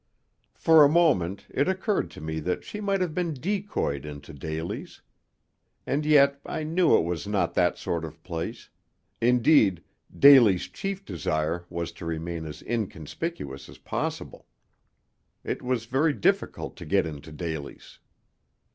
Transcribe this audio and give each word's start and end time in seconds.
For 0.55 0.83
a 0.83 0.89
moment 0.89 1.45
it 1.51 1.67
occurred 1.67 2.09
to 2.09 2.21
me 2.21 2.39
that 2.39 2.63
she 2.63 2.81
might 2.81 3.01
have 3.01 3.13
been 3.13 3.35
decoyed 3.35 4.03
into 4.03 4.33
Daly's. 4.33 5.01
And 5.85 6.07
yet 6.07 6.41
I 6.43 6.63
knew 6.63 6.97
it 6.97 7.03
was 7.03 7.27
not 7.27 7.53
that 7.53 7.77
sort 7.77 8.03
of 8.03 8.23
place; 8.23 8.67
indeed, 9.21 9.83
Daly's 10.17 10.67
chief 10.69 11.05
desire 11.05 11.65
was 11.69 11.91
to 11.91 12.07
remain 12.07 12.47
as 12.47 12.63
inconspicuous 12.63 13.69
as 13.69 13.77
possible. 13.77 14.47
It 15.43 15.61
was 15.61 15.85
very 15.85 16.13
difficult 16.13 16.75
to 16.77 16.85
get 16.87 17.05
into 17.05 17.31
Daly's. 17.31 17.99